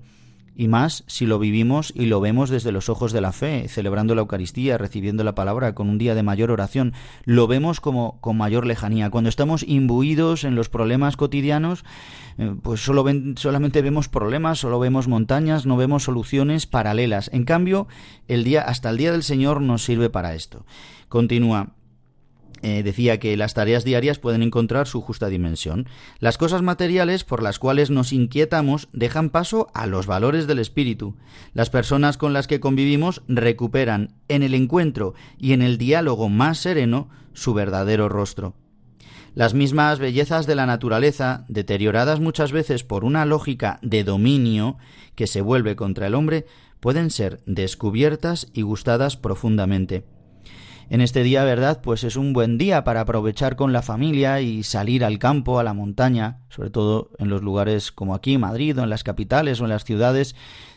[0.56, 4.16] y más si lo vivimos y lo vemos desde los ojos de la fe, celebrando
[4.16, 6.94] la Eucaristía, recibiendo la palabra con un día de mayor oración,
[7.26, 9.10] lo vemos como con mayor lejanía.
[9.10, 11.84] Cuando estamos imbuidos en los problemas cotidianos,
[12.38, 17.30] eh, pues solo solamente vemos problemas, solo vemos montañas, no vemos soluciones paralelas.
[17.34, 17.88] En cambio,
[18.28, 20.66] el día hasta el día del Señor nos sirve para esto.
[21.10, 21.70] Continúa
[22.62, 25.88] eh, decía que las tareas diarias pueden encontrar su justa dimensión.
[26.20, 31.16] Las cosas materiales por las cuales nos inquietamos dejan paso a los valores del espíritu.
[31.54, 36.60] Las personas con las que convivimos recuperan en el encuentro y en el diálogo más
[36.60, 38.54] sereno su verdadero rostro.
[39.34, 44.78] Las mismas bellezas de la naturaleza, deterioradas muchas veces por una lógica de dominio
[45.16, 46.46] que se vuelve contra el hombre,
[46.82, 50.04] pueden ser descubiertas y gustadas profundamente
[50.92, 51.80] en este día, ¿verdad?
[51.82, 55.64] Pues es un buen día para aprovechar con la familia y salir al campo, a
[55.64, 59.64] la montaña, sobre todo en los lugares como aquí, Madrid, o en las capitales o
[59.64, 60.36] en las ciudades,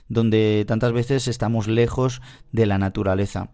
[0.09, 3.51] donde tantas veces estamos lejos de la naturaleza.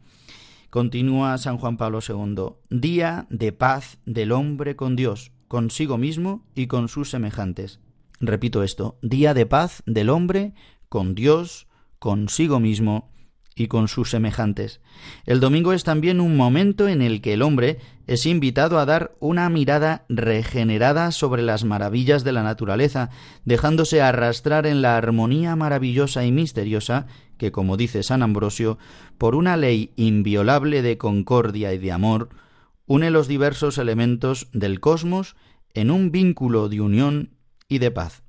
[0.68, 6.66] Continúa San Juan Pablo II, día de paz del hombre con Dios, consigo mismo y
[6.66, 7.80] con sus semejantes.
[8.20, 10.52] Repito esto, día de paz del hombre
[10.90, 13.10] con Dios, consigo mismo
[13.60, 14.80] y con sus semejantes.
[15.26, 19.14] El domingo es también un momento en el que el hombre es invitado a dar
[19.20, 23.10] una mirada regenerada sobre las maravillas de la naturaleza,
[23.44, 27.06] dejándose arrastrar en la armonía maravillosa y misteriosa
[27.36, 28.78] que, como dice San Ambrosio,
[29.18, 32.30] por una ley inviolable de concordia y de amor,
[32.86, 35.36] une los diversos elementos del cosmos
[35.74, 37.36] en un vínculo de unión
[37.68, 38.22] y de paz.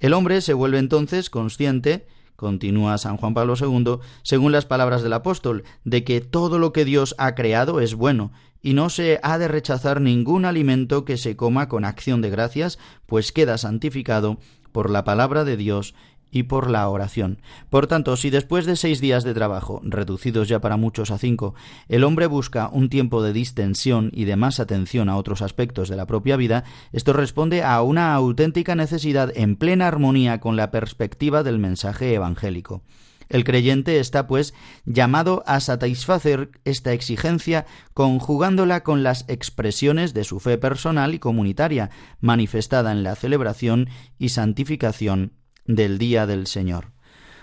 [0.00, 2.08] El hombre se vuelve entonces consciente,
[2.42, 6.84] continúa San Juan Pablo II, según las palabras del apóstol, de que todo lo que
[6.84, 11.36] Dios ha creado es bueno, y no se ha de rechazar ningún alimento que se
[11.36, 14.38] coma con acción de gracias, pues queda santificado
[14.72, 15.94] por la palabra de Dios
[16.32, 17.40] y por la oración.
[17.70, 21.54] Por tanto, si después de seis días de trabajo, reducidos ya para muchos a cinco,
[21.88, 25.96] el hombre busca un tiempo de distensión y de más atención a otros aspectos de
[25.96, 31.42] la propia vida, esto responde a una auténtica necesidad en plena armonía con la perspectiva
[31.42, 32.82] del mensaje evangélico.
[33.28, 34.52] El creyente está, pues,
[34.84, 37.64] llamado a satisfacer esta exigencia
[37.94, 44.30] conjugándola con las expresiones de su fe personal y comunitaria, manifestada en la celebración y
[44.30, 45.32] santificación
[45.66, 46.92] del Día del Señor.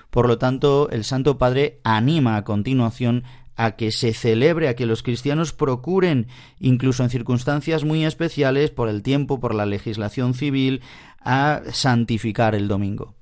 [0.10, 3.24] Por lo tanto, el Santo Padre anima a continuación
[3.56, 6.28] a que se celebre, a que los cristianos procuren,
[6.60, 10.82] incluso en circunstancias muy especiales, por el tiempo, por la legislación civil,
[11.20, 13.19] a santificar el domingo.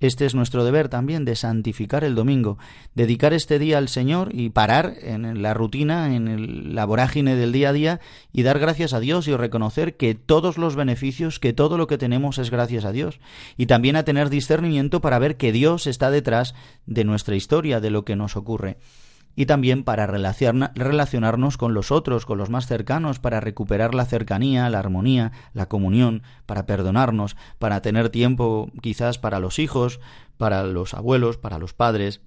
[0.00, 2.56] Este es nuestro deber también de santificar el domingo,
[2.94, 7.70] dedicar este día al Señor y parar en la rutina, en la vorágine del día
[7.70, 8.00] a día
[8.32, 11.98] y dar gracias a Dios y reconocer que todos los beneficios, que todo lo que
[11.98, 13.18] tenemos es gracias a Dios.
[13.56, 16.54] Y también a tener discernimiento para ver que Dios está detrás
[16.86, 18.76] de nuestra historia, de lo que nos ocurre
[19.38, 24.68] y también para relacionarnos con los otros, con los más cercanos, para recuperar la cercanía,
[24.68, 30.00] la armonía, la comunión, para perdonarnos, para tener tiempo quizás para los hijos,
[30.38, 32.20] para los abuelos, para los padres,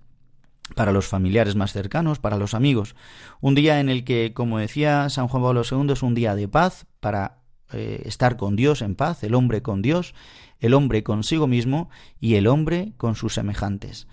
[0.74, 2.96] para los familiares más cercanos, para los amigos.
[3.42, 6.48] Un día en el que, como decía San Juan Pablo II, es un día de
[6.48, 7.40] paz para
[7.74, 10.16] eh, estar con Dios en paz, el hombre con Dios,
[10.62, 11.90] el hombre consigo mismo
[12.22, 14.08] y el hombre con sus semejantes.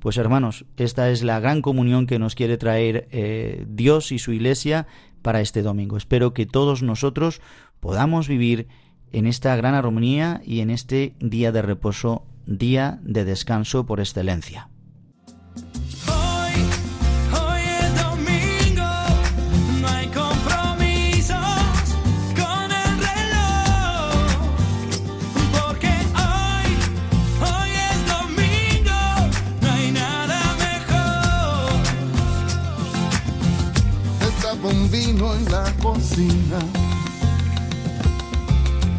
[0.00, 4.32] Pues hermanos, esta es la gran comunión que nos quiere traer eh, Dios y su
[4.32, 4.86] Iglesia
[5.22, 5.96] para este domingo.
[5.96, 7.40] Espero que todos nosotros
[7.80, 8.68] podamos vivir
[9.12, 14.68] en esta gran armonía y en este día de reposo, día de descanso por excelencia.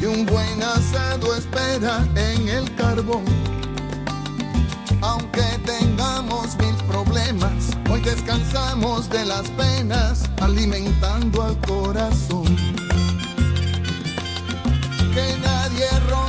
[0.01, 3.25] Y un buen asado espera en el carbón.
[5.01, 12.55] Aunque tengamos mil problemas, hoy descansamos de las penas, alimentando al corazón.
[15.13, 16.28] Que nadie rompa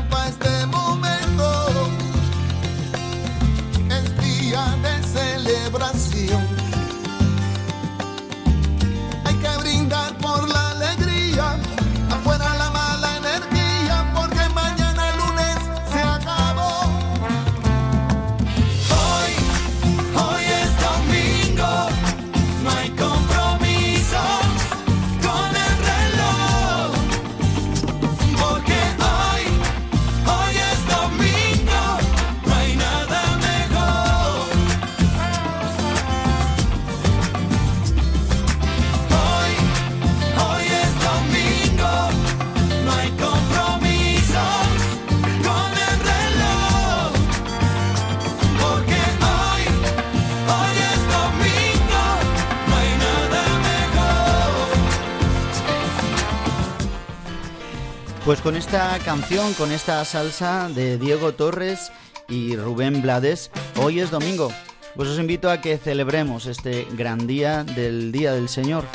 [58.50, 61.92] con esta canción, con esta salsa de Diego Torres
[62.28, 63.48] y Rubén Blades,
[63.80, 64.52] hoy es domingo.
[64.96, 68.86] Pues os invito a que celebremos este gran día del Día del Señor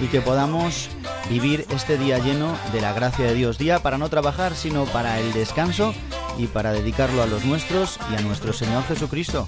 [0.00, 0.88] y que podamos
[1.28, 3.58] vivir este día lleno de la gracia de Dios.
[3.58, 5.92] Día para no trabajar, sino para el descanso
[6.38, 9.46] y para dedicarlo a los nuestros y a nuestro Señor Jesucristo.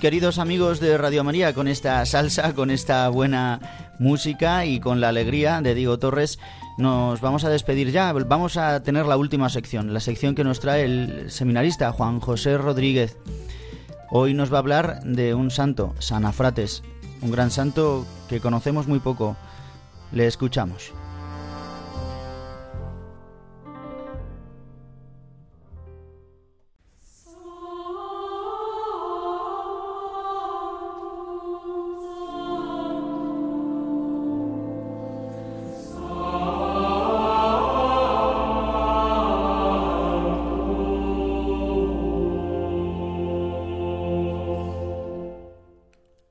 [0.00, 5.08] Queridos amigos de Radio María, con esta salsa, con esta buena música y con la
[5.08, 6.38] alegría de Diego Torres,
[6.76, 8.12] nos vamos a despedir ya.
[8.12, 12.58] Vamos a tener la última sección, la sección que nos trae el seminarista Juan José
[12.58, 13.16] Rodríguez.
[14.10, 16.84] Hoy nos va a hablar de un santo, San Afrates,
[17.20, 19.36] un gran santo que conocemos muy poco.
[20.12, 20.92] Le escuchamos.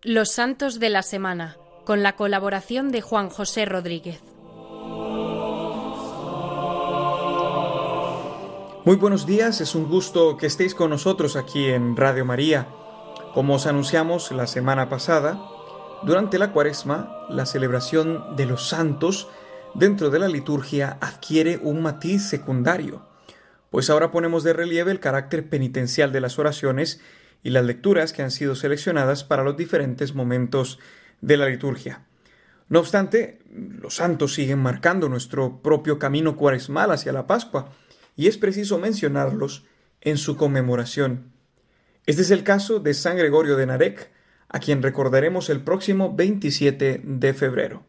[0.07, 4.21] Los Santos de la Semana, con la colaboración de Juan José Rodríguez.
[8.85, 12.69] Muy buenos días, es un gusto que estéis con nosotros aquí en Radio María.
[13.33, 15.41] Como os anunciamos la semana pasada,
[16.03, 19.27] durante la cuaresma, la celebración de los santos
[19.73, 23.05] dentro de la liturgia adquiere un matiz secundario,
[23.71, 27.01] pues ahora ponemos de relieve el carácter penitencial de las oraciones
[27.43, 30.79] y las lecturas que han sido seleccionadas para los diferentes momentos
[31.21, 32.05] de la liturgia.
[32.69, 37.71] No obstante, los santos siguen marcando nuestro propio camino cuaresmal hacia la Pascua,
[38.15, 39.65] y es preciso mencionarlos
[40.01, 41.31] en su conmemoración.
[42.05, 44.11] Este es el caso de San Gregorio de Narek,
[44.49, 47.83] a quien recordaremos el próximo 27 de febrero.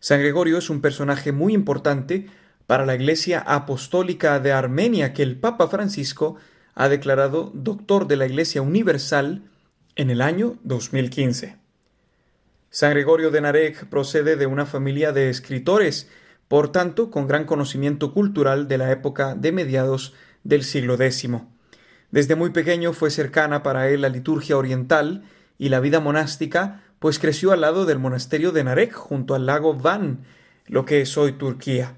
[0.00, 2.26] San Gregorio es un personaje muy importante
[2.66, 6.36] para la Iglesia Apostólica de Armenia que el Papa Francisco
[6.74, 9.42] ha declarado doctor de la Iglesia Universal
[9.96, 11.56] en el año 2015.
[12.70, 16.08] San Gregorio de Narek procede de una familia de escritores,
[16.48, 21.30] por tanto, con gran conocimiento cultural de la época de mediados del siglo X.
[22.10, 25.22] Desde muy pequeño fue cercana para él la liturgia oriental
[25.56, 29.74] y la vida monástica, pues creció al lado del monasterio de Narek, junto al lago
[29.74, 30.24] Van,
[30.66, 31.94] lo que es hoy Turquía.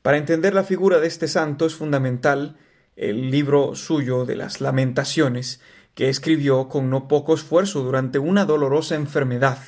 [0.00, 2.56] Para entender la figura de este santo es fundamental
[2.98, 5.60] el libro suyo de las lamentaciones,
[5.94, 9.58] que escribió con no poco esfuerzo durante una dolorosa enfermedad.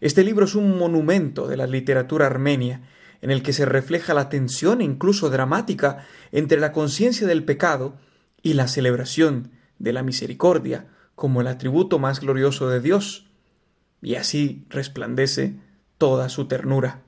[0.00, 2.88] Este libro es un monumento de la literatura armenia,
[3.20, 7.96] en el que se refleja la tensión incluso dramática entre la conciencia del pecado
[8.42, 13.26] y la celebración de la misericordia como el atributo más glorioso de Dios,
[14.00, 15.56] y así resplandece
[15.98, 17.02] toda su ternura.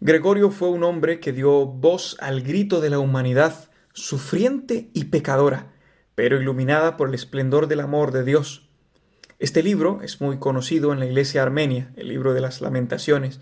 [0.00, 5.72] Gregorio fue un hombre que dio voz al grito de la humanidad sufriente y pecadora,
[6.14, 8.68] pero iluminada por el esplendor del amor de Dios.
[9.38, 13.40] Este libro es muy conocido en la Iglesia armenia, el libro de las lamentaciones,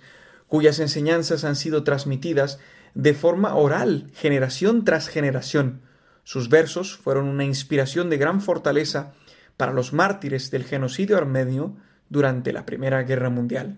[0.49, 2.59] cuyas enseñanzas han sido transmitidas
[2.95, 5.83] de forma oral, generación tras generación.
[6.25, 9.13] Sus versos fueron una inspiración de gran fortaleza
[9.57, 11.77] para los mártires del genocidio armenio
[12.09, 13.77] durante la Primera Guerra Mundial.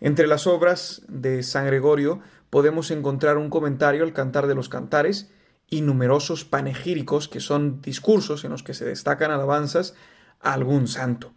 [0.00, 2.20] Entre las obras de San Gregorio
[2.50, 5.30] podemos encontrar un comentario al Cantar de los Cantares
[5.68, 9.94] y numerosos panegíricos que son discursos en los que se destacan alabanzas
[10.40, 11.32] a algún santo.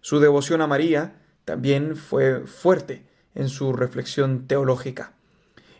[0.00, 5.14] Su devoción a María también fue fuerte en su reflexión teológica.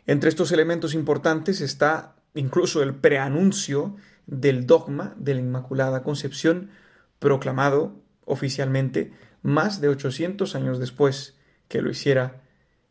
[0.06, 6.70] Entre estos elementos importantes está incluso el preanuncio del dogma de la Inmaculada Concepción
[7.18, 9.12] proclamado oficialmente
[9.42, 11.36] más de 800 años después
[11.68, 12.42] que lo hiciera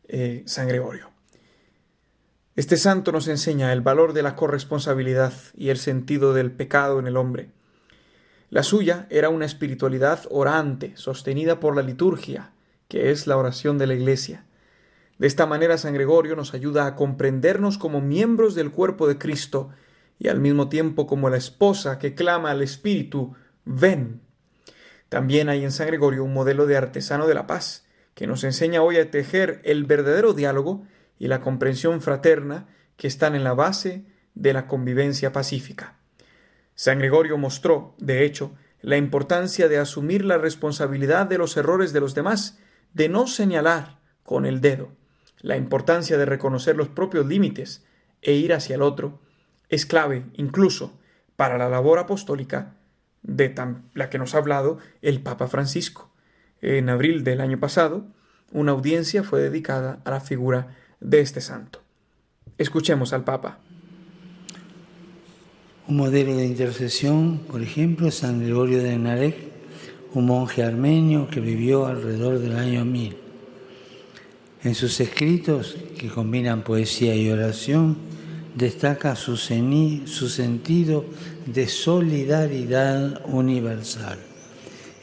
[0.07, 1.10] eh, San Gregorio.
[2.57, 7.07] Este santo nos enseña el valor de la corresponsabilidad y el sentido del pecado en
[7.07, 7.49] el hombre.
[8.49, 12.51] La suya era una espiritualidad orante, sostenida por la liturgia,
[12.89, 14.43] que es la oración de la Iglesia.
[15.17, 19.69] De esta manera San Gregorio nos ayuda a comprendernos como miembros del cuerpo de Cristo
[20.19, 23.33] y al mismo tiempo como la esposa que clama al Espíritu,
[23.63, 24.19] ven.
[25.07, 28.81] También hay en San Gregorio un modelo de artesano de la paz, que nos enseña
[28.81, 30.85] hoy a tejer el verdadero diálogo
[31.21, 32.65] y la comprensión fraterna
[32.97, 35.99] que están en la base de la convivencia pacífica.
[36.73, 41.99] San Gregorio mostró, de hecho, la importancia de asumir la responsabilidad de los errores de
[41.99, 42.57] los demás,
[42.95, 44.93] de no señalar con el dedo.
[45.41, 47.85] La importancia de reconocer los propios límites
[48.23, 49.21] e ir hacia el otro
[49.69, 50.99] es clave incluso
[51.35, 52.77] para la labor apostólica
[53.21, 53.53] de
[53.93, 56.11] la que nos ha hablado el Papa Francisco.
[56.61, 58.07] En abril del año pasado,
[58.51, 61.81] una audiencia fue dedicada a la figura de este santo.
[62.57, 63.59] Escuchemos al Papa.
[65.87, 69.35] Un modelo de intercesión, por ejemplo, San Gregorio de Narek,
[70.13, 73.17] un monje armenio que vivió alrededor del año 1000.
[74.63, 77.97] En sus escritos, que combinan poesía y oración,
[78.55, 81.05] destaca su, su sentido
[81.45, 84.19] de solidaridad universal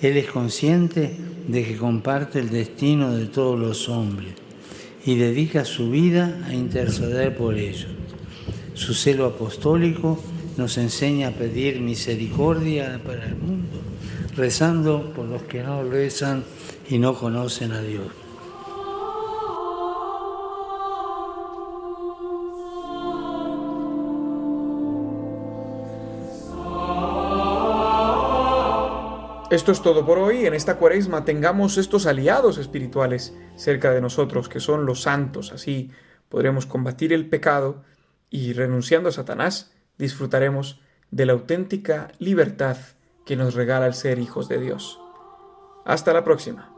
[0.03, 1.17] Él es consciente
[1.49, 4.48] de que comparte el destino de todos los hombres
[5.09, 7.87] y dedica su vida a interceder por ellos.
[8.75, 10.23] Su celo apostólico
[10.59, 13.81] nos enseña a pedir misericordia para el mundo,
[14.37, 16.45] rezando por los que no rezan
[16.91, 18.18] y no conocen a Dios.
[29.51, 30.45] Esto es todo por hoy.
[30.45, 35.53] En esta cuaresma tengamos estos aliados espirituales cerca de nosotros, que son los santos.
[35.53, 35.91] Así
[36.29, 37.83] podremos combatir el pecado
[38.29, 42.77] y renunciando a Satanás, disfrutaremos de la auténtica libertad
[43.25, 45.01] que nos regala el ser hijos de Dios.
[45.87, 46.78] Hasta la próxima.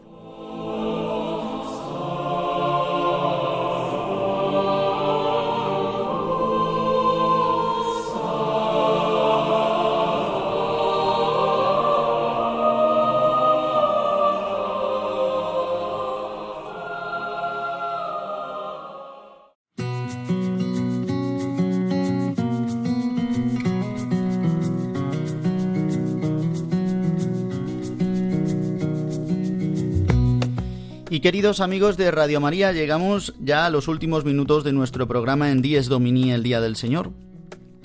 [31.21, 35.61] Queridos amigos de Radio María, llegamos ya a los últimos minutos de nuestro programa en
[35.61, 37.11] Dies Domini, el Día del Señor.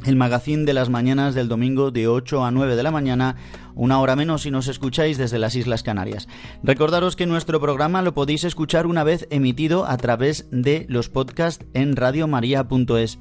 [0.07, 3.37] El magazín de las mañanas del domingo de 8 a 9 de la mañana,
[3.75, 6.29] una hora menos si nos escucháis desde las Islas Canarias.
[6.63, 11.67] Recordaros que nuestro programa lo podéis escuchar una vez emitido a través de los podcasts
[11.75, 13.19] en radiomaria.es.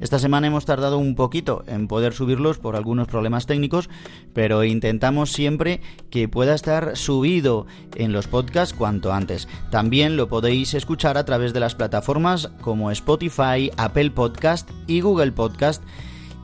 [0.00, 3.90] Esta semana hemos tardado un poquito en poder subirlos por algunos problemas técnicos,
[4.32, 9.48] pero intentamos siempre que pueda estar subido en los podcasts cuanto antes.
[9.70, 15.32] También lo podéis escuchar a través de las plataformas como Spotify, Apple Podcast y Google
[15.32, 15.82] Podcast.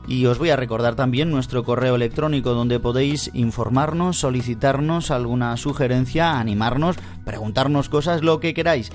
[0.07, 6.37] Y os voy a recordar también nuestro correo electrónico donde podéis informarnos, solicitarnos alguna sugerencia,
[6.39, 8.91] animarnos, preguntarnos cosas, lo que queráis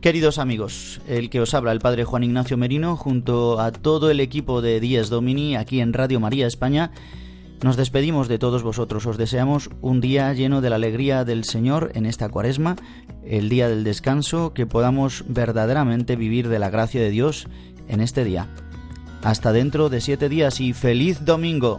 [0.00, 4.20] Queridos amigos, el que os habla el padre Juan Ignacio Merino junto a todo el
[4.20, 6.92] equipo de Dies Domini aquí en Radio María España
[7.62, 11.90] nos despedimos de todos vosotros, os deseamos un día lleno de la alegría del Señor
[11.94, 12.76] en esta cuaresma,
[13.24, 17.48] el día del descanso, que podamos verdaderamente vivir de la gracia de Dios
[17.88, 18.46] en este día.
[19.22, 21.78] Hasta dentro de siete días y feliz domingo.